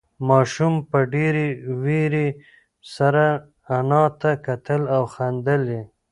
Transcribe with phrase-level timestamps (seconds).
[0.29, 1.47] ماشوم په ډېرې
[1.83, 2.27] وېرې
[2.95, 3.25] سره
[3.77, 5.83] انا ته کتل او خندل یې.